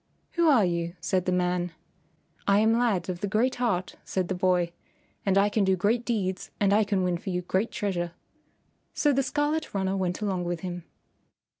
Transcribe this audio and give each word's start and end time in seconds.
"Who 0.31 0.47
are 0.49 0.65
you?" 0.65 0.95
said 0.99 1.25
the 1.25 1.31
man. 1.31 1.73
"I 2.47 2.57
am 2.57 2.73
Lad 2.73 3.07
of 3.07 3.19
the 3.19 3.27
Great 3.27 3.53
Heart," 3.57 3.97
said 4.03 4.29
the 4.29 4.33
boy, 4.33 4.71
"and 5.27 5.37
I 5.37 5.47
can 5.47 5.63
do 5.63 5.75
great 5.75 6.05
deeds 6.05 6.49
and 6.59 6.73
I 6.73 6.83
can 6.83 7.03
win 7.03 7.19
for 7.19 7.29
you 7.29 7.43
great 7.43 7.69
treasure." 7.69 8.13
So 8.95 9.13
the 9.13 9.21
Scarlet 9.21 9.75
Runner 9.75 9.95
went 9.95 10.19
along 10.19 10.45
with 10.45 10.61
him. 10.61 10.85